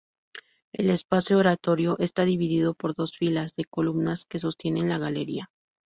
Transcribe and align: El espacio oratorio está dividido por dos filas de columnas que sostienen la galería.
El 0.73 0.89
espacio 0.89 1.37
oratorio 1.37 1.95
está 1.99 2.25
dividido 2.25 2.73
por 2.73 2.95
dos 2.95 3.15
filas 3.15 3.53
de 3.55 3.65
columnas 3.65 4.25
que 4.25 4.39
sostienen 4.39 4.89
la 4.89 4.97
galería. 4.97 5.51